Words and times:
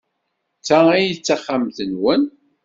D 0.59 0.61
ta 0.67 0.79
ay 0.95 1.07
d 1.15 1.19
taxxamt-nwen? 1.25 2.23